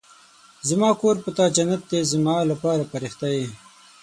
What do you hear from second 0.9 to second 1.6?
کور په تا